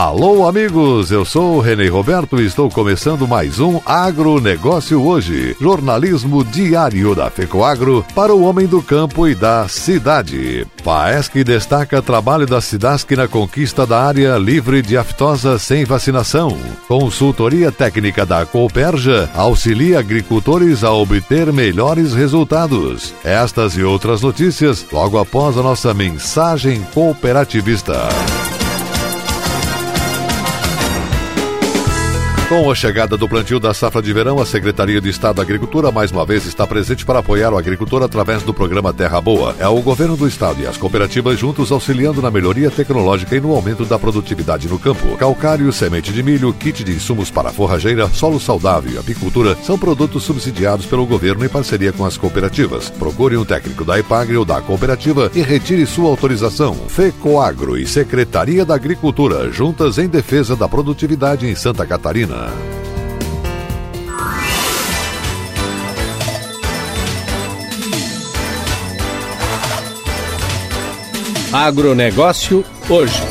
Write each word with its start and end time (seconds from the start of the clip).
Alô, 0.00 0.46
amigos, 0.46 1.10
eu 1.10 1.24
sou 1.24 1.56
o 1.56 1.60
Renê 1.60 1.88
Roberto 1.88 2.40
e 2.40 2.46
estou 2.46 2.70
começando 2.70 3.26
mais 3.26 3.58
um 3.58 3.80
Agronegócio 3.84 5.02
Hoje, 5.02 5.56
jornalismo 5.60 6.44
diário 6.44 7.16
da 7.16 7.28
FECOAGro 7.28 8.06
para 8.14 8.32
o 8.32 8.44
homem 8.44 8.68
do 8.68 8.80
campo 8.80 9.26
e 9.26 9.34
da 9.34 9.66
cidade. 9.66 10.64
Faesc 10.84 11.42
destaca 11.42 12.00
trabalho 12.00 12.46
da 12.46 12.60
Cidasc 12.60 13.10
na 13.16 13.26
conquista 13.26 13.84
da 13.84 14.00
área 14.00 14.38
livre 14.38 14.82
de 14.82 14.96
aftosa 14.96 15.58
sem 15.58 15.84
vacinação. 15.84 16.56
Consultoria 16.86 17.72
técnica 17.72 18.24
da 18.24 18.46
Cooperja 18.46 19.28
auxilia 19.34 19.98
agricultores 19.98 20.84
a 20.84 20.92
obter 20.92 21.52
melhores 21.52 22.14
resultados. 22.14 23.12
Estas 23.24 23.76
e 23.76 23.82
outras 23.82 24.22
notícias 24.22 24.86
logo 24.92 25.18
após 25.18 25.58
a 25.58 25.62
nossa 25.64 25.92
mensagem 25.92 26.82
cooperativista. 26.94 28.06
Com 32.48 32.70
a 32.70 32.74
chegada 32.74 33.14
do 33.14 33.28
plantio 33.28 33.60
da 33.60 33.74
safra 33.74 34.00
de 34.00 34.10
verão, 34.10 34.40
a 34.40 34.46
Secretaria 34.46 35.02
de 35.02 35.10
Estado 35.10 35.36
da 35.36 35.42
Agricultura 35.42 35.92
mais 35.92 36.10
uma 36.10 36.24
vez 36.24 36.46
está 36.46 36.66
presente 36.66 37.04
para 37.04 37.18
apoiar 37.18 37.52
o 37.52 37.58
agricultor 37.58 38.02
através 38.02 38.42
do 38.42 38.54
programa 38.54 38.90
Terra 38.90 39.20
Boa. 39.20 39.54
É 39.58 39.68
o 39.68 39.82
governo 39.82 40.16
do 40.16 40.26
estado 40.26 40.62
e 40.62 40.66
as 40.66 40.78
cooperativas 40.78 41.38
juntos 41.38 41.70
auxiliando 41.70 42.22
na 42.22 42.30
melhoria 42.30 42.70
tecnológica 42.70 43.36
e 43.36 43.40
no 43.40 43.54
aumento 43.54 43.84
da 43.84 43.98
produtividade 43.98 44.66
no 44.66 44.78
campo. 44.78 45.14
Calcário, 45.18 45.70
semente 45.70 46.10
de 46.10 46.22
milho, 46.22 46.50
kit 46.54 46.82
de 46.82 46.92
insumos 46.92 47.30
para 47.30 47.52
forrageira, 47.52 48.08
solo 48.08 48.40
saudável 48.40 48.92
e 48.92 48.98
apicultura 48.98 49.54
são 49.62 49.78
produtos 49.78 50.22
subsidiados 50.22 50.86
pelo 50.86 51.04
governo 51.04 51.44
em 51.44 51.50
parceria 51.50 51.92
com 51.92 52.06
as 52.06 52.16
cooperativas. 52.16 52.88
Procure 52.88 53.36
um 53.36 53.44
técnico 53.44 53.84
da 53.84 53.98
Ipagre 53.98 54.38
ou 54.38 54.46
da 54.46 54.62
cooperativa 54.62 55.30
e 55.34 55.42
retire 55.42 55.84
sua 55.84 56.08
autorização. 56.08 56.74
FECOAGRO 56.88 57.76
e 57.76 57.86
Secretaria 57.86 58.64
da 58.64 58.74
Agricultura 58.74 59.52
juntas 59.52 59.98
em 59.98 60.08
defesa 60.08 60.56
da 60.56 60.66
produtividade 60.66 61.46
em 61.46 61.54
Santa 61.54 61.84
Catarina. 61.84 62.37
Agronegócio 71.52 72.62
hoje. 72.90 73.22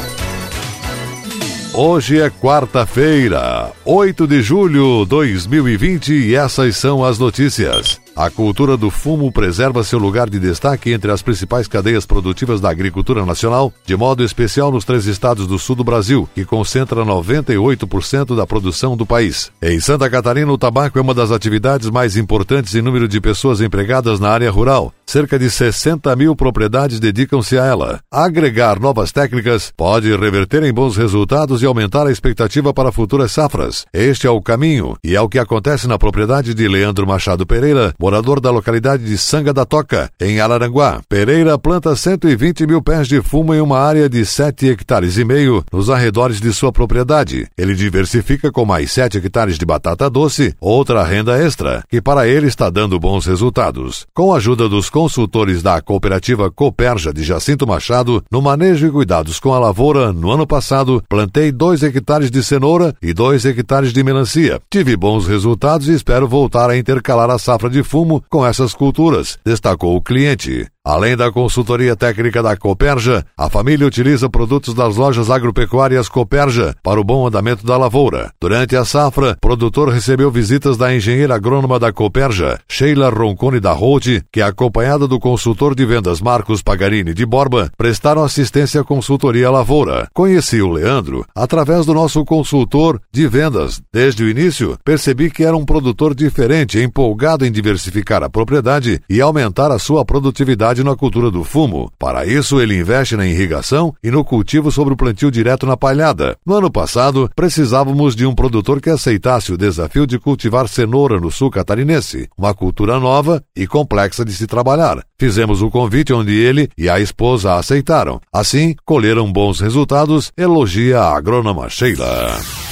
Hoje 1.74 2.20
é 2.20 2.32
quarta-feira, 2.32 3.72
8 3.86 4.26
de 4.26 4.42
julho 4.42 5.04
de 5.04 5.10
2020 5.10 6.12
e 6.12 6.36
essas 6.36 6.76
são 6.76 7.06
as 7.06 7.20
notícias. 7.20 8.02
A 8.18 8.32
cultura 8.32 8.76
do 8.76 8.90
fumo 8.90 9.32
preserva 9.32 9.84
seu 9.84 10.00
lugar 10.00 10.28
de 10.28 10.40
destaque 10.40 10.92
entre 10.92 11.12
as 11.12 11.22
principais 11.22 11.68
cadeias 11.68 12.04
produtivas 12.04 12.60
da 12.60 12.68
agricultura 12.68 13.24
nacional, 13.24 13.72
de 13.86 13.96
modo 13.96 14.24
especial 14.24 14.72
nos 14.72 14.84
três 14.84 15.06
estados 15.06 15.46
do 15.46 15.60
sul 15.60 15.76
do 15.76 15.84
Brasil, 15.84 16.28
que 16.34 16.44
concentra 16.44 17.06
98% 17.06 18.36
da 18.36 18.48
produção 18.48 18.98
do 18.98 19.06
país. 19.06 19.52
Em 19.62 19.80
Santa 19.80 20.10
Catarina, 20.10 20.52
o 20.52 20.58
tabaco 20.58 20.98
é 20.98 21.02
uma 21.02 21.14
das 21.14 21.30
atividades 21.30 21.92
mais 21.92 22.18
importantes 22.18 22.74
em 22.74 22.82
número 22.82 23.08
de 23.08 23.22
pessoas 23.22 23.62
empregadas 23.62 24.20
na 24.20 24.30
área 24.30 24.50
rural. 24.50 24.92
Cerca 25.06 25.38
de 25.38 25.50
60 25.50 26.14
mil 26.16 26.36
propriedades 26.36 27.00
dedicam-se 27.00 27.56
a 27.58 27.66
ela. 27.66 28.00
Agregar 28.12 28.80
novas 28.80 29.12
técnicas 29.12 29.72
pode 29.78 30.10
reverter 30.14 30.64
em 30.64 30.74
bons 30.74 30.98
resultados 30.98 31.62
e 31.62 31.68
aumentar 31.68 32.08
a 32.08 32.12
expectativa 32.12 32.74
para 32.74 32.92
futuras 32.92 33.32
safras. 33.32 33.86
Este 33.94 34.26
é 34.26 34.30
o 34.30 34.42
caminho 34.42 34.98
e 35.04 35.16
é 35.16 35.22
o 35.22 35.30
que 35.30 35.38
acontece 35.38 35.88
na 35.88 36.00
propriedade 36.00 36.54
de 36.56 36.68
Leandro 36.68 37.08
Machado 37.08 37.46
Pereira, 37.46 37.94
morador 38.08 38.40
da 38.40 38.50
localidade 38.50 39.04
de 39.04 39.18
Sanga 39.18 39.52
da 39.52 39.66
Toca, 39.66 40.10
em 40.22 40.40
Araranguá. 40.40 41.02
Pereira 41.10 41.60
planta 41.60 41.94
120 41.94 42.66
mil 42.66 42.82
pés 42.82 43.06
de 43.06 43.22
fumo 43.22 43.54
em 43.54 43.60
uma 43.60 43.80
área 43.80 44.08
de 44.08 44.26
7 44.26 44.70
hectares 44.70 45.18
e 45.18 45.26
meio 45.26 45.62
nos 45.74 45.90
arredores 45.90 46.40
de 46.40 46.54
sua 46.54 46.72
propriedade. 46.72 47.50
Ele 47.58 47.76
diversifica 47.76 48.50
com 48.50 48.64
mais 48.64 48.94
7 48.94 49.18
hectares 49.18 49.58
de 49.58 49.66
batata 49.66 50.10
doce, 50.10 50.56
outra 50.58 51.04
renda 51.04 51.38
extra, 51.38 51.84
que 51.90 52.02
para 52.02 52.26
ele 52.26 52.48
está 52.48 52.70
dando 52.70 52.98
bons 52.98 53.26
resultados. 53.26 54.06
Com 54.14 54.34
a 54.34 54.38
ajuda 54.38 54.70
dos 54.70 54.90
consultores 54.90 55.62
da 55.62 55.82
cooperativa 55.82 56.50
Coperja 56.50 57.12
de 57.12 57.24
Jacinto 57.26 57.68
Machado, 57.68 58.24
no 58.32 58.42
manejo 58.42 58.88
e 58.88 58.92
cuidados 58.92 59.38
com 59.38 59.54
a 59.54 59.60
lavoura, 59.60 60.14
no 60.14 60.32
ano 60.32 60.48
passado, 60.48 61.04
plantei 61.10 61.52
2 61.52 61.84
hectares 61.84 62.32
de 62.32 62.42
cenoura 62.42 62.96
e 63.02 63.14
2 63.14 63.44
hectares 63.44 63.92
de 63.92 64.02
melancia. 64.02 64.62
Tive 64.70 64.96
bons 64.96 65.28
resultados 65.28 65.90
e 65.90 65.92
espero 65.92 66.26
voltar 66.26 66.70
a 66.70 66.78
intercalar 66.78 67.30
a 67.30 67.38
safra 67.38 67.70
de 67.70 67.84
fumo 67.84 67.97
fumo 67.98 68.24
com 68.30 68.46
essas 68.46 68.76
culturas, 68.76 69.40
destacou 69.44 69.96
o 69.96 70.02
cliente. 70.02 70.68
Além 70.88 71.18
da 71.18 71.30
consultoria 71.30 71.98
técnica 71.98 72.42
da 72.42 72.56
Coperja, 72.56 73.26
a 73.38 73.50
família 73.50 73.86
utiliza 73.86 74.30
produtos 74.30 74.74
das 74.74 74.96
lojas 74.96 75.30
agropecuárias 75.30 76.08
Coperja 76.08 76.74
para 76.82 76.98
o 76.98 77.04
bom 77.04 77.28
andamento 77.28 77.66
da 77.66 77.76
lavoura. 77.76 78.32
Durante 78.40 78.74
a 78.74 78.86
safra, 78.86 79.32
o 79.32 79.42
produtor 79.42 79.90
recebeu 79.90 80.32
visitas 80.32 80.78
da 80.78 80.96
engenheira 80.96 81.36
agrônoma 81.36 81.78
da 81.78 81.92
Coperja, 81.92 82.58
Sheila 82.70 83.10
Roncone 83.10 83.60
da 83.60 83.74
Holt, 83.74 84.22
que, 84.32 84.42
acompanhada 84.42 85.10
do 85.10 85.20
consultor 85.20 85.76
de 85.76 85.86
vendas 85.86 86.22
Marcos 86.22 86.62
Pagarini 86.62 87.14
de 87.14 87.26
Borba, 87.26 87.70
prestaram 87.76 88.24
assistência 88.24 88.80
à 88.80 88.84
consultoria 88.86 89.52
lavoura. 89.52 90.08
Conheci 90.14 90.62
o 90.62 90.72
Leandro 90.72 91.26
através 91.36 91.86
do 91.86 91.94
nosso 91.94 92.24
consultor 92.24 92.98
de 93.12 93.28
vendas. 93.28 93.82
Desde 93.92 94.24
o 94.24 94.30
início, 94.30 94.78
percebi 94.86 95.30
que 95.30 95.44
era 95.44 95.58
um 95.58 95.66
produtor 95.66 96.16
diferente, 96.16 96.80
empolgado 96.80 97.46
em 97.46 97.52
diversificar 97.52 98.24
a 98.24 98.30
propriedade 98.30 99.02
e 99.10 99.20
aumentar 99.20 99.70
a 99.70 99.78
sua 99.78 100.06
produtividade 100.06 100.77
na 100.84 100.96
cultura 100.96 101.32
do 101.32 101.44
fumo. 101.44 101.92
Para 101.98 102.26
isso, 102.26 102.60
ele 102.60 102.78
investe 102.78 103.16
na 103.16 103.26
irrigação 103.26 103.94
e 104.04 104.12
no 104.12 104.24
cultivo 104.24 104.72
sobre 104.72 104.94
o 104.94 104.98
plantio 104.98 105.32
direto 105.32 105.66
na 105.66 105.78
palhada. 105.78 106.38
No 106.46 106.56
ano 106.56 106.72
passado, 106.72 107.30
precisávamos 107.36 108.16
de 108.16 108.26
um 108.26 108.36
produtor 108.36 108.82
que 108.82 108.90
aceitasse 108.90 109.52
o 109.52 109.58
desafio 109.58 110.06
de 110.06 110.20
cultivar 110.20 110.68
cenoura 110.68 111.20
no 111.20 111.32
sul 111.32 111.50
catarinense, 111.50 112.30
uma 112.38 112.54
cultura 112.54 113.00
nova 113.00 113.44
e 113.56 113.66
complexa 113.66 114.26
de 114.26 114.34
se 114.34 114.48
trabalhar. 114.48 115.04
Fizemos 115.20 115.62
o 115.62 115.70
convite 115.70 116.14
onde 116.14 116.34
ele 116.34 116.70
e 116.78 116.90
a 116.90 117.00
esposa 117.00 117.56
aceitaram. 117.56 118.20
Assim, 118.32 118.76
colheram 118.86 119.32
bons 119.32 119.60
resultados, 119.60 120.32
elogia 120.38 121.00
a 121.00 121.18
agrônoma 121.18 121.70
Sheila. 121.70 122.67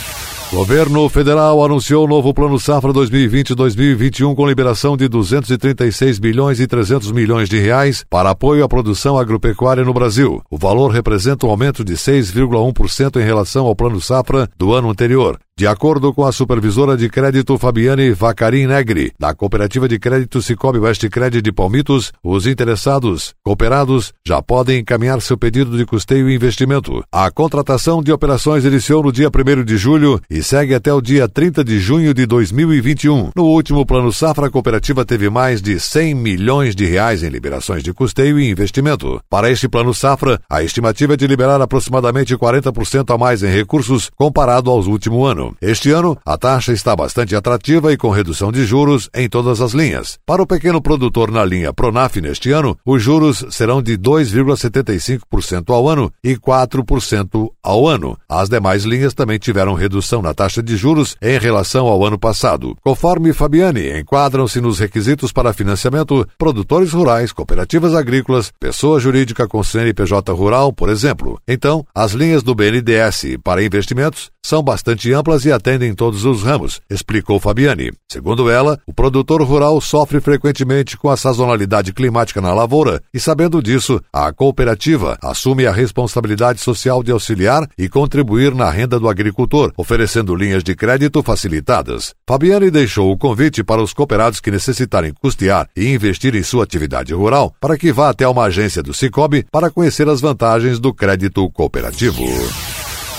Governo 0.55 1.09
Federal 1.09 1.61
anunciou 1.65 2.05
o 2.05 2.07
novo 2.07 2.33
Plano 2.33 2.57
Safra 2.57 2.93
2020-2021 2.93 4.33
com 4.33 4.47
liberação 4.47 4.95
de 4.95 5.05
236 5.09 6.17
bilhões 6.17 6.61
e 6.61 6.65
300 6.65 7.11
milhões 7.11 7.49
de 7.49 7.59
reais 7.59 8.05
para 8.09 8.29
apoio 8.29 8.63
à 8.63 8.69
produção 8.69 9.17
agropecuária 9.17 9.83
no 9.83 9.93
Brasil. 9.93 10.41
O 10.49 10.57
valor 10.57 10.91
representa 10.91 11.45
um 11.45 11.49
aumento 11.49 11.83
de 11.83 11.95
6,1% 11.95 13.21
em 13.21 13.25
relação 13.25 13.65
ao 13.65 13.75
Plano 13.75 13.99
Safra 13.99 14.49
do 14.57 14.73
ano 14.73 14.89
anterior. 14.89 15.37
De 15.57 15.65
acordo 15.65 16.13
com 16.13 16.25
a 16.25 16.33
supervisora 16.33 16.97
de 16.97 17.07
crédito 17.07 17.57
Fabiane 17.57 18.11
Vacarim 18.11 18.67
Negri, 18.67 19.13
da 19.17 19.33
Cooperativa 19.33 19.87
de 19.87 19.97
Crédito 19.97 20.41
Cicobi 20.41 20.79
West 20.79 21.07
Credit 21.07 21.41
de 21.41 21.49
Palmitos, 21.53 22.11
os 22.21 22.45
interessados, 22.45 23.33
cooperados, 23.41 24.11
já 24.27 24.41
podem 24.41 24.79
encaminhar 24.79 25.21
seu 25.21 25.37
pedido 25.37 25.77
de 25.77 25.85
custeio 25.85 26.29
e 26.29 26.35
investimento. 26.35 27.01
A 27.09 27.31
contratação 27.31 28.03
de 28.03 28.11
operações 28.11 28.65
iniciou 28.65 29.01
no 29.01 29.13
dia 29.13 29.29
1 29.29 29.63
de 29.63 29.77
julho 29.77 30.19
e 30.29 30.43
segue 30.45 30.73
até 30.73 30.93
o 30.93 31.01
dia 31.01 31.27
30 31.27 31.63
de 31.63 31.79
junho 31.79 32.13
de 32.13 32.25
2021. 32.25 33.31
No 33.35 33.43
último 33.43 33.85
Plano 33.85 34.11
Safra, 34.11 34.47
a 34.47 34.49
cooperativa 34.49 35.05
teve 35.05 35.29
mais 35.29 35.61
de 35.61 35.79
100 35.79 36.15
milhões 36.15 36.75
de 36.75 36.85
reais 36.85 37.23
em 37.23 37.29
liberações 37.29 37.83
de 37.83 37.93
custeio 37.93 38.39
e 38.39 38.49
investimento. 38.49 39.21
Para 39.29 39.49
este 39.51 39.67
Plano 39.67 39.93
Safra, 39.93 40.39
a 40.49 40.63
estimativa 40.63 41.13
é 41.13 41.17
de 41.17 41.27
liberar 41.27 41.61
aproximadamente 41.61 42.35
40% 42.35 43.13
a 43.13 43.17
mais 43.17 43.43
em 43.43 43.51
recursos 43.51 44.09
comparado 44.17 44.69
aos 44.71 44.87
últimos 44.87 45.29
anos 45.29 45.35
ano. 45.35 45.55
Este 45.61 45.91
ano, 45.91 46.17
a 46.25 46.37
taxa 46.37 46.71
está 46.71 46.95
bastante 46.95 47.35
atrativa 47.35 47.91
e 47.91 47.97
com 47.97 48.09
redução 48.09 48.51
de 48.51 48.65
juros 48.65 49.09
em 49.13 49.29
todas 49.29 49.61
as 49.61 49.73
linhas. 49.73 50.17
Para 50.25 50.41
o 50.41 50.47
pequeno 50.47 50.81
produtor 50.81 51.29
na 51.29 51.43
linha 51.43 51.73
Pronaf 51.73 52.19
neste 52.21 52.51
ano, 52.51 52.77
os 52.85 53.03
juros 53.03 53.45
serão 53.49 53.81
de 53.81 53.97
2,75% 53.97 55.73
ao 55.73 55.87
ano 55.87 56.11
e 56.23 56.35
4% 56.35 57.49
ao 57.61 57.87
ano. 57.87 58.17
As 58.29 58.49
demais 58.49 58.83
linhas 58.85 59.13
também 59.13 59.37
tiveram 59.37 59.73
redução 59.73 60.21
na 60.25 60.33
taxa 60.33 60.61
de 60.61 60.75
juros 60.75 61.15
em 61.21 61.37
relação 61.37 61.85
ao 61.87 62.03
ano 62.03 62.17
passado. 62.17 62.75
Conforme 62.83 63.31
Fabiane, 63.31 63.99
enquadram-se 63.99 64.59
nos 64.59 64.79
requisitos 64.79 65.31
para 65.31 65.53
financiamento 65.53 66.27
produtores 66.37 66.91
rurais, 66.91 67.31
cooperativas 67.31 67.93
agrícolas, 67.93 68.51
pessoa 68.59 68.99
jurídica 68.99 69.47
com 69.47 69.63
CNPJ 69.63 70.33
rural, 70.33 70.73
por 70.73 70.89
exemplo. 70.89 71.39
Então, 71.47 71.85
as 71.93 72.13
linhas 72.13 72.41
do 72.41 72.55
BNDES 72.55 73.37
para 73.43 73.63
investimentos 73.63 74.31
são 74.43 74.61
bastante 74.61 75.11
amplas 75.11 75.43
e 75.45 75.51
atendem 75.51 75.93
todos 75.93 76.23
os 76.23 76.43
ramos, 76.43 76.79
explicou 76.89 77.39
Fabiane. 77.39 77.91
Segundo 78.11 78.49
ela, 78.49 78.79
o 78.85 78.93
produtor 78.93 79.41
rural 79.41 79.81
sofre 79.81 80.21
frequentemente 80.21 80.97
com 80.97 81.09
a 81.09 81.17
sazonalidade 81.17 81.91
climática 81.91 82.39
na 82.39 82.53
lavoura 82.53 83.01
e, 83.13 83.19
sabendo 83.19 83.61
disso, 83.61 83.99
a 84.13 84.31
cooperativa 84.31 85.17
assume 85.21 85.65
a 85.65 85.71
responsabilidade 85.71 86.61
social 86.61 87.01
de 87.01 87.11
auxiliar 87.11 87.67
e 87.77 87.89
contribuir 87.89 88.53
na 88.53 88.69
renda 88.69 88.99
do 88.99 89.09
agricultor, 89.09 89.73
oferecendo 89.75 90.14
linhas 90.23 90.63
de 90.63 90.75
crédito 90.75 91.23
facilitadas. 91.23 92.13
Fabiane 92.27 92.69
deixou 92.69 93.11
o 93.11 93.17
convite 93.17 93.63
para 93.63 93.81
os 93.81 93.93
cooperados 93.93 94.39
que 94.39 94.51
necessitarem 94.51 95.13
custear 95.13 95.67
e 95.75 95.91
investir 95.91 96.35
em 96.35 96.43
sua 96.43 96.63
atividade 96.63 97.13
rural 97.13 97.53
para 97.59 97.77
que 97.77 97.91
vá 97.91 98.09
até 98.09 98.27
uma 98.27 98.43
agência 98.43 98.83
do 98.83 98.93
Cicobi 98.93 99.45
para 99.51 99.69
conhecer 99.71 100.07
as 100.07 100.21
vantagens 100.21 100.79
do 100.79 100.93
crédito 100.93 101.49
cooperativo. 101.51 102.23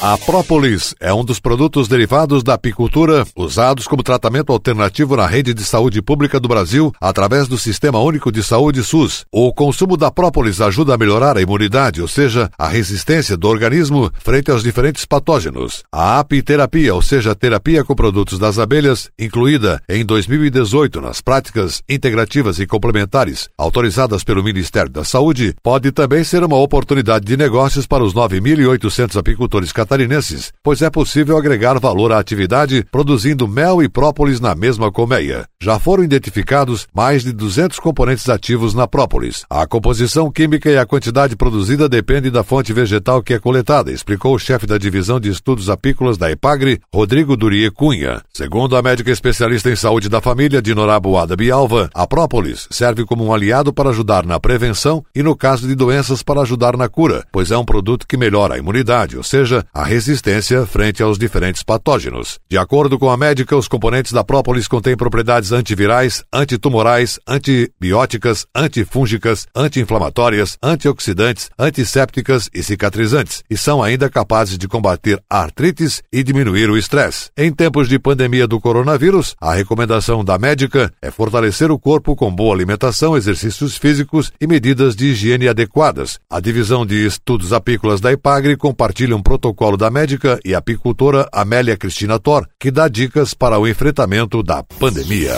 A 0.02 0.18
própolis 0.18 0.94
é 1.00 1.12
um 1.12 1.24
dos 1.24 1.40
produtos 1.40 1.88
derivados 1.88 2.42
da 2.42 2.52
apicultura 2.52 3.26
usados 3.34 3.88
como 3.88 4.02
tratamento 4.02 4.52
alternativo 4.52 5.16
na 5.16 5.26
rede 5.26 5.54
de 5.54 5.64
saúde 5.64 6.02
pública 6.02 6.38
do 6.38 6.46
Brasil 6.46 6.92
através 7.00 7.48
do 7.48 7.56
Sistema 7.56 7.98
Único 7.98 8.30
de 8.30 8.42
Saúde 8.42 8.84
SUS. 8.84 9.24
O 9.32 9.54
consumo 9.54 9.96
da 9.96 10.10
própolis 10.10 10.60
ajuda 10.60 10.94
a 10.94 10.98
melhorar 10.98 11.38
a 11.38 11.40
imunidade, 11.40 12.02
ou 12.02 12.08
seja, 12.08 12.50
a 12.58 12.68
resistência 12.68 13.38
do 13.38 13.48
organismo 13.48 14.12
frente 14.18 14.50
aos 14.50 14.62
diferentes 14.62 15.06
patógenos. 15.06 15.82
A 15.90 16.18
apiterapia, 16.18 16.94
ou 16.94 17.00
seja, 17.00 17.32
a 17.32 17.34
terapia 17.34 17.82
com 17.82 17.94
produtos 17.94 18.38
das 18.38 18.58
abelhas, 18.58 19.08
incluída 19.18 19.82
em 19.88 20.04
2018 20.04 21.00
nas 21.00 21.22
práticas 21.22 21.82
integrativas 21.88 22.58
e 22.58 22.66
complementares 22.66 23.48
autorizadas 23.56 24.22
pelo 24.22 24.44
Ministério 24.44 24.90
da 24.90 25.04
Saúde, 25.04 25.56
pode 25.62 25.90
também 25.90 26.22
ser 26.22 26.44
uma 26.44 26.58
oportunidade 26.58 27.24
de 27.24 27.36
negócios 27.36 27.86
para 27.86 28.04
os 28.04 28.12
9.800 28.12 29.18
apicultores 29.18 29.72
catarinenses, 29.86 30.52
pois 30.62 30.82
é 30.82 30.90
possível 30.90 31.38
agregar 31.38 31.78
valor 31.78 32.10
à 32.12 32.18
atividade 32.18 32.84
produzindo 32.90 33.46
mel 33.46 33.80
e 33.80 33.88
própolis 33.88 34.40
na 34.40 34.54
mesma 34.54 34.90
colmeia. 34.90 35.46
Já 35.62 35.78
foram 35.78 36.02
identificados 36.02 36.88
mais 36.92 37.22
de 37.22 37.32
200 37.32 37.78
componentes 37.78 38.28
ativos 38.28 38.74
na 38.74 38.88
própolis. 38.88 39.44
A 39.48 39.66
composição 39.66 40.30
química 40.30 40.68
e 40.68 40.76
a 40.76 40.84
quantidade 40.84 41.36
produzida 41.36 41.88
dependem 41.88 42.32
da 42.32 42.42
fonte 42.42 42.72
vegetal 42.72 43.22
que 43.22 43.34
é 43.34 43.38
coletada, 43.38 43.92
explicou 43.92 44.34
o 44.34 44.38
chefe 44.38 44.66
da 44.66 44.76
divisão 44.76 45.20
de 45.20 45.30
estudos 45.30 45.70
apícolas 45.70 46.18
da 46.18 46.30
EPAGRE, 46.30 46.80
Rodrigo 46.92 47.36
Durie 47.36 47.70
Cunha. 47.70 48.20
Segundo 48.32 48.76
a 48.76 48.82
médica 48.82 49.10
especialista 49.10 49.70
em 49.70 49.76
saúde 49.76 50.08
da 50.08 50.20
família, 50.20 50.60
Dinorá 50.60 50.98
Boada 50.98 51.36
Bialva, 51.36 51.88
a 51.94 52.06
própolis 52.06 52.66
serve 52.70 53.04
como 53.04 53.24
um 53.24 53.32
aliado 53.32 53.72
para 53.72 53.90
ajudar 53.90 54.26
na 54.26 54.40
prevenção 54.40 55.04
e, 55.14 55.22
no 55.22 55.36
caso 55.36 55.68
de 55.68 55.74
doenças, 55.74 56.22
para 56.22 56.40
ajudar 56.40 56.76
na 56.76 56.88
cura, 56.88 57.24
pois 57.30 57.50
é 57.52 57.56
um 57.56 57.64
produto 57.64 58.06
que 58.06 58.16
melhora 58.16 58.54
a 58.54 58.58
imunidade, 58.58 59.16
ou 59.16 59.22
seja, 59.22 59.64
a 59.76 59.84
resistência 59.84 60.64
frente 60.64 61.02
aos 61.02 61.18
diferentes 61.18 61.62
patógenos. 61.62 62.38
De 62.48 62.56
acordo 62.56 62.98
com 62.98 63.10
a 63.10 63.16
médica, 63.16 63.54
os 63.54 63.68
componentes 63.68 64.10
da 64.10 64.24
própolis 64.24 64.66
contêm 64.66 64.96
propriedades 64.96 65.52
antivirais, 65.52 66.24
antitumorais, 66.32 67.20
antibióticas, 67.28 68.46
antifúngicas, 68.54 69.46
anti-inflamatórias, 69.54 70.56
antioxidantes, 70.62 71.50
antissépticas 71.58 72.48
e 72.54 72.62
cicatrizantes, 72.62 73.44
e 73.50 73.56
são 73.58 73.82
ainda 73.82 74.08
capazes 74.08 74.56
de 74.56 74.66
combater 74.66 75.22
artrites 75.28 76.02
e 76.10 76.22
diminuir 76.22 76.70
o 76.70 76.78
estresse. 76.78 77.28
Em 77.36 77.52
tempos 77.52 77.86
de 77.86 77.98
pandemia 77.98 78.46
do 78.46 78.58
coronavírus, 78.58 79.36
a 79.38 79.52
recomendação 79.52 80.24
da 80.24 80.38
médica 80.38 80.90
é 81.02 81.10
fortalecer 81.10 81.70
o 81.70 81.78
corpo 81.78 82.16
com 82.16 82.34
boa 82.34 82.54
alimentação, 82.54 83.14
exercícios 83.14 83.76
físicos 83.76 84.32
e 84.40 84.46
medidas 84.46 84.96
de 84.96 85.08
higiene 85.08 85.48
adequadas. 85.48 86.18
A 86.30 86.40
divisão 86.40 86.86
de 86.86 87.04
estudos 87.04 87.52
apícolas 87.52 88.00
da 88.00 88.10
Ipagre 88.10 88.56
compartilha 88.56 89.14
um 89.14 89.22
protocolo 89.22 89.65
da 89.74 89.90
médica 89.90 90.38
e 90.44 90.54
apicultora 90.54 91.26
Amélia 91.32 91.78
Cristina 91.78 92.18
Thor, 92.18 92.46
que 92.60 92.70
dá 92.70 92.88
dicas 92.88 93.32
para 93.32 93.58
o 93.58 93.66
enfrentamento 93.66 94.42
da 94.42 94.62
pandemia. 94.62 95.32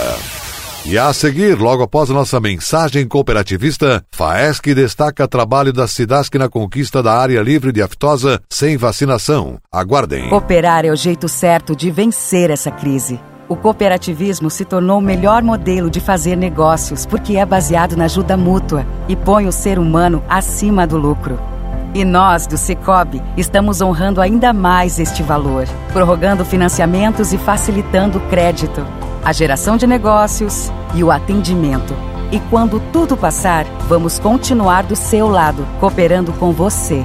E 0.85 0.97
a 0.97 1.13
seguir, 1.13 1.59
logo 1.59 1.83
após 1.83 2.09
nossa 2.09 2.41
mensagem 2.41 3.07
cooperativista, 3.07 4.03
FAESC 4.11 4.75
destaca 4.75 5.29
trabalho 5.29 5.73
da 5.73 5.87
Cidasc 5.87 6.35
na 6.37 6.49
conquista 6.49 7.03
da 7.03 7.13
área 7.13 7.43
livre 7.43 7.73
de 7.73 7.83
aftosa 7.83 8.41
sem 8.49 8.77
vacinação. 8.77 9.59
Aguardem. 9.71 10.31
Cooperar 10.31 10.87
é 10.87 10.91
o 10.91 10.97
jeito 10.97 11.29
certo 11.29 11.77
de 11.77 11.91
vencer 11.91 12.51
essa 12.51 12.71
crise. 12.71 13.21
O 13.49 13.57
cooperativismo 13.57 14.51
se 14.51 14.65
tornou 14.65 14.99
o 14.99 15.03
melhor 15.03 15.43
modelo 15.43 15.91
de 15.91 16.01
fazer 16.01 16.37
negócios 16.37 17.05
porque 17.05 17.37
é 17.37 17.45
baseado 17.45 17.97
na 17.97 18.05
ajuda 18.05 18.37
mútua 18.37 18.87
e 19.09 19.15
põe 19.15 19.47
o 19.47 19.53
ser 19.53 19.79
humano 19.79 20.23
acima 20.29 20.87
do 20.87 20.97
lucro. 20.97 21.58
E 21.99 22.05
nós, 22.05 22.47
do 22.47 22.56
Cicobi, 22.56 23.21
estamos 23.37 23.81
honrando 23.81 24.21
ainda 24.21 24.53
mais 24.53 25.00
este 25.00 25.21
valor, 25.21 25.67
prorrogando 25.93 26.45
financiamentos 26.45 27.33
e 27.33 27.39
facilitando 27.39 28.19
o 28.19 28.21
crédito, 28.29 28.87
a 29.25 29.33
geração 29.33 29.77
de 29.77 29.85
negócios 29.85 30.71
e 30.95 31.03
o 31.03 31.11
atendimento. 31.11 31.93
E 32.31 32.39
quando 32.50 32.79
tudo 32.93 33.17
passar, 33.17 33.65
vamos 33.89 34.17
continuar 34.17 34.85
do 34.85 34.95
seu 34.95 35.27
lado, 35.29 35.67
cooperando 35.81 36.33
com 36.35 36.53
você. 36.53 37.05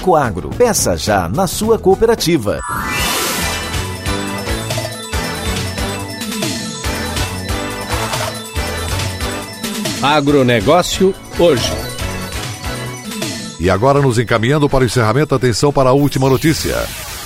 Coagro. 0.01 0.49
Peça 0.49 0.97
já 0.97 1.29
na 1.29 1.45
sua 1.45 1.77
cooperativa. 1.77 2.59
Agronegócio 10.01 11.13
hoje. 11.37 11.71
E 13.59 13.69
agora 13.69 14.01
nos 14.01 14.17
encaminhando 14.17 14.67
para 14.67 14.83
o 14.83 14.87
encerramento, 14.87 15.35
atenção 15.35 15.71
para 15.71 15.91
a 15.91 15.93
última 15.93 16.27
notícia. 16.27 16.75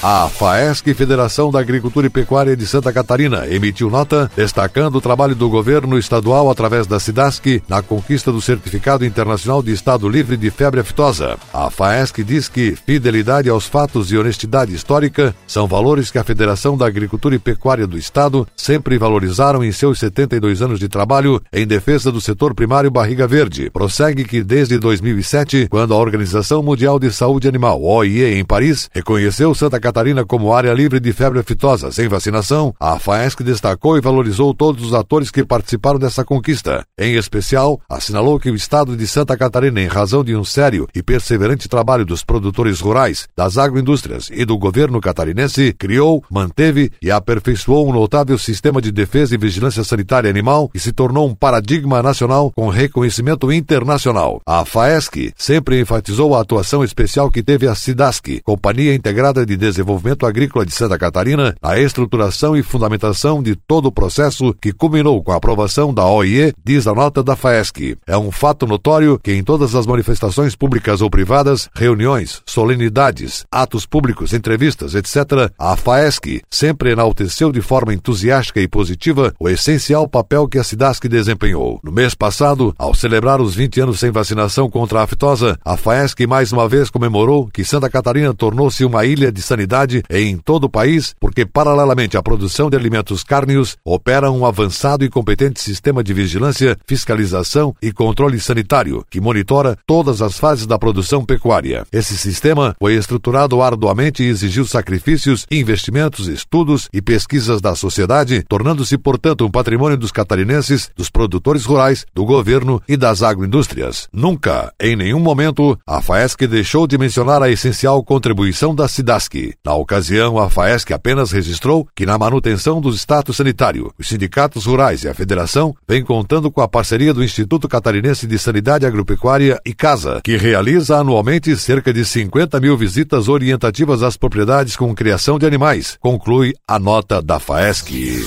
A 0.08 0.30
FAESC, 0.30 0.94
Federação 0.94 1.50
da 1.50 1.60
Agricultura 1.60 2.06
e 2.06 2.12
Pecuária 2.12 2.56
de 2.56 2.68
Santa 2.68 2.94
Catarina, 2.94 3.48
emitiu 3.48 3.90
nota 3.90 4.30
destacando 4.36 4.98
o 4.98 5.02
trabalho 5.02 5.34
do 5.34 5.50
governo 5.50 5.98
estadual 5.98 6.48
através 6.52 6.86
da 6.86 7.00
SIDASC 7.00 7.64
na 7.68 7.82
conquista 7.82 8.32
do 8.32 8.40
Certificado 8.40 9.04
Internacional 9.04 9.64
de 9.64 9.72
Estado 9.72 10.08
Livre 10.08 10.38
de 10.38 10.52
Febre 10.52 10.82
Aftosa. 10.82 11.40
A 11.52 11.72
FAESC 11.72 12.24
diz 12.24 12.48
que 12.48 12.76
fidelidade 12.76 13.50
aos 13.50 13.66
fatos 13.66 14.12
e 14.12 14.16
honestidade 14.16 14.76
histórica 14.76 15.36
são 15.48 15.66
valores 15.66 16.12
que 16.12 16.20
a 16.20 16.24
Federação 16.24 16.78
da 16.78 16.86
Agricultura 16.86 17.34
e 17.34 17.40
Pecuária 17.40 17.88
do 17.88 17.98
Estado 17.98 18.48
sempre 18.56 19.00
valorizaram 19.00 19.64
em 19.64 19.72
seus 19.72 19.98
72 19.98 20.62
anos 20.62 20.80
de 20.80 20.88
trabalho 20.88 21.42
em 21.52 21.66
defesa 21.66 22.12
do 22.12 22.22
setor 22.22 22.54
primário 22.54 22.92
Barriga 22.92 23.26
Verde. 23.26 23.72
Prossegue 23.72 24.24
que 24.24 24.44
desde 24.44 24.78
2007, 24.78 25.68
quando 25.68 25.96
a 25.96 25.98
Organização 25.98 26.62
Mundial 26.62 27.00
de 27.00 27.12
Saúde 27.12 27.48
Animal, 27.48 27.82
OIE, 27.82 28.24
em 28.24 28.46
Paris, 28.46 28.88
reconheceu 28.94 29.56
Santa 29.56 29.80
Catarina 29.80 29.95
Catarina 29.96 30.26
como 30.26 30.52
área 30.52 30.74
livre 30.74 31.00
de 31.00 31.14
febre 31.14 31.40
aftosa 31.40 31.90
sem 31.90 32.10
vacinação, 32.10 32.76
a 32.78 33.00
FAESC 33.00 33.42
destacou 33.42 33.98
e 33.98 34.02
valorizou 34.02 34.54
todos 34.54 34.84
os 34.84 34.94
atores 34.94 35.32
que 35.32 35.42
participaram 35.42 35.98
dessa 35.98 36.26
conquista. 36.26 36.86
Em 37.00 37.16
especial, 37.16 37.80
assinalou 37.88 38.38
que 38.38 38.52
o 38.52 38.56
Estado 38.56 38.98
de 38.98 39.08
Santa 39.08 39.38
Catarina, 39.38 39.80
em 39.80 39.88
razão 39.88 40.22
de 40.22 40.36
um 40.36 40.44
sério 40.44 40.86
e 40.94 41.02
perseverante 41.02 41.70
trabalho 41.70 42.06
dos 42.06 42.26
produtores 42.26 42.82
rurais, 42.82 43.30
das 43.38 43.58
agroindústrias 43.58 44.30
e 44.34 44.44
do 44.44 44.58
governo 44.58 45.00
catarinense, 45.00 45.72
criou, 45.72 46.22
manteve 46.30 46.92
e 47.02 47.10
aperfeiçoou 47.10 47.88
um 47.88 47.94
notável 47.94 48.38
sistema 48.38 48.82
de 48.82 48.92
defesa 48.92 49.34
e 49.34 49.38
vigilância 49.38 49.86
sanitária 49.86 50.30
animal 50.30 50.70
e 50.74 50.80
se 50.80 50.92
tornou 50.92 51.26
um 51.26 51.34
paradigma 51.34 52.04
nacional 52.04 52.52
com 52.52 52.68
reconhecimento 52.68 53.50
internacional. 53.50 54.42
A 54.46 54.66
FAESC 54.66 55.32
sempre 55.38 55.80
enfatizou 55.80 56.36
a 56.36 56.42
atuação 56.42 56.84
especial 56.84 57.32
que 57.32 57.42
teve 57.42 57.66
a 57.66 57.74
SIDASC, 57.74 58.42
Companhia 58.44 58.94
Integrada 58.94 59.46
de 59.46 59.56
Desenvolvimento 59.56 59.75
Desenvolvimento 59.76 60.26
Agrícola 60.26 60.66
de 60.66 60.74
Santa 60.74 60.98
Catarina 60.98 61.54
a 61.62 61.78
estruturação 61.78 62.56
e 62.56 62.64
fundamentação 62.64 63.44
de 63.44 63.56
todo 63.56 63.88
o 63.88 63.92
processo 63.92 64.54
que 64.62 64.72
culminou 64.72 65.22
com 65.22 65.34
a 65.34 65.36
aprovação 65.36 65.94
da 65.94 66.06
OIE, 66.06 66.54
diz 66.64 66.88
a 66.88 66.94
nota 66.94 67.22
da 67.22 67.36
FAESC. 67.36 67.98
É 68.08 68.18
um 68.18 68.32
fato 68.32 68.66
notório 68.66 69.20
que 69.22 69.34
em 69.34 69.44
todas 69.44 69.76
as 69.76 69.86
manifestações 69.86 70.56
públicas 70.56 71.02
ou 71.02 71.10
privadas, 71.10 71.70
reuniões, 71.76 72.42
solenidades, 72.46 73.46
atos 73.52 73.86
públicos, 73.86 74.32
entrevistas, 74.32 74.96
etc., 74.96 75.52
a 75.60 75.76
FAESC 75.76 76.42
sempre 76.50 76.92
enalteceu 76.92 77.52
de 77.52 77.60
forma 77.62 77.94
entusiástica 77.94 78.62
e 78.62 78.68
positiva 78.68 79.34
o 79.38 79.50
essencial 79.50 80.08
papel 80.08 80.48
que 80.48 80.58
a 80.58 80.64
SIDASC 80.64 81.10
desempenhou. 81.10 81.82
No 81.84 81.92
mês 81.92 82.16
passado, 82.16 82.74
ao 82.78 82.94
celebrar 82.94 83.42
os 83.42 83.54
20 83.54 83.82
anos 83.82 84.00
sem 84.00 84.10
vacinação 84.10 84.70
contra 84.70 85.02
a 85.02 85.04
aftosa, 85.04 85.58
a 85.66 85.76
FAESC 85.76 86.26
mais 86.26 86.54
uma 86.54 86.70
vez 86.70 86.90
comemorou 86.90 87.50
que 87.52 87.66
Santa 87.66 87.90
Catarina 87.90 88.34
tornou-se 88.34 88.86
uma 88.86 89.06
ilha 89.06 89.32
de 89.32 89.42
sanidade 89.42 89.65
em 90.10 90.38
todo 90.38 90.66
o 90.66 90.70
país, 90.70 91.16
porque, 91.36 91.46
paralelamente 91.46 92.16
à 92.16 92.24
produção 92.24 92.70
de 92.70 92.78
alimentos 92.78 93.22
cárneos, 93.22 93.76
opera 93.84 94.32
um 94.32 94.46
avançado 94.46 95.04
e 95.04 95.10
competente 95.10 95.60
sistema 95.60 96.02
de 96.02 96.14
vigilância, 96.14 96.78
fiscalização 96.88 97.76
e 97.82 97.92
controle 97.92 98.40
sanitário, 98.40 99.06
que 99.10 99.20
monitora 99.20 99.78
todas 99.86 100.22
as 100.22 100.40
fases 100.40 100.66
da 100.66 100.80
produção 100.80 101.26
pecuária. 101.26 101.86
Esse 101.92 102.18
sistema 102.18 102.74
foi 102.80 102.94
estruturado 102.94 103.62
arduamente 103.62 104.24
e 104.24 104.28
exigiu 104.28 104.66
sacrifícios, 104.66 105.46
investimentos, 105.52 106.30
estudos 106.30 106.88
e 106.94 107.02
pesquisas 107.02 107.60
da 107.60 107.76
sociedade, 107.76 108.42
tornando-se, 108.48 108.98
portanto, 108.98 109.46
um 109.46 109.52
patrimônio 109.52 109.98
dos 109.98 110.14
catarinenses, 110.14 110.90
dos 110.96 111.10
produtores 111.10 111.66
rurais, 111.66 112.06
do 112.16 112.24
governo 112.24 112.82
e 112.88 112.96
das 112.96 113.22
agroindústrias. 113.22 114.08
Nunca, 114.14 114.72
em 114.80 114.96
nenhum 114.96 115.20
momento, 115.20 115.78
a 115.86 116.02
FAESC 116.02 116.48
deixou 116.48 116.88
de 116.88 116.98
mencionar 116.98 117.44
a 117.44 117.50
essencial 117.50 118.02
contribuição 118.06 118.74
da 118.74 118.88
SIDASC. 118.88 119.54
Na 119.66 119.74
ocasião, 119.76 120.40
a 120.40 120.50
FAESC 120.50 120.94
apenas 121.26 121.32
registrou 121.32 121.88
que 121.96 122.06
na 122.06 122.18
manutenção 122.18 122.80
do 122.80 122.90
status 122.92 123.38
sanitário, 123.38 123.92
os 123.98 124.08
sindicatos 124.08 124.66
rurais 124.66 125.04
e 125.04 125.10
a 125.10 125.14
federação 125.14 125.76
vêm 125.88 126.04
contando 126.04 126.52
com 126.52 126.62
a 126.62 126.68
parceria 126.68 127.14
do 127.14 127.24
Instituto 127.24 127.68
Catarinense 127.68 128.28
de 128.28 128.38
Sanidade 128.38 128.86
Agropecuária 128.86 129.60
e 129.66 129.74
Casa, 129.74 130.22
que 130.24 130.38
realiza 130.38 130.98
anualmente 130.98 131.56
cerca 131.58 131.92
de 131.92 132.06
50 132.06 132.60
mil 132.60 132.78
visitas 132.78 133.28
orientativas 133.28 134.04
às 134.04 134.16
propriedades 134.16 134.76
com 134.76 134.94
criação 134.94 135.40
de 135.40 135.46
animais, 135.46 135.98
conclui 136.00 136.54
a 136.68 136.78
nota 136.78 137.22
da 137.22 137.40
FAESC. 137.40 138.26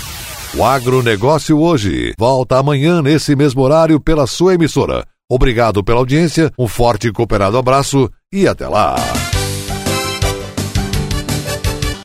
O 0.54 0.64
agronegócio 0.64 1.58
hoje 1.58 2.12
volta 2.18 2.58
amanhã 2.58 3.02
nesse 3.02 3.36
mesmo 3.36 3.62
horário 3.62 4.00
pela 4.00 4.26
sua 4.26 4.54
emissora. 4.54 5.04
Obrigado 5.30 5.84
pela 5.84 5.98
audiência, 5.98 6.50
um 6.58 6.66
forte 6.66 7.08
e 7.08 7.12
cooperado 7.12 7.58
abraço 7.58 8.10
e 8.32 8.48
até 8.48 8.66
lá. 8.66 8.96